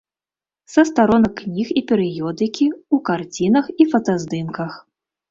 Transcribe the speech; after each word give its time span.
Са 0.75 0.83
старонак 0.89 1.33
кніг 1.41 1.67
і 1.81 1.83
перыёдыкі, 1.91 2.65
у 2.99 2.99
карцінах 3.11 3.65
і 3.85 3.87
фотаздымках. 3.93 4.71